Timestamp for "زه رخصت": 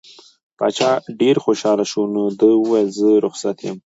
2.99-3.57